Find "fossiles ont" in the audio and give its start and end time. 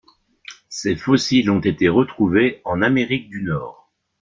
0.95-1.59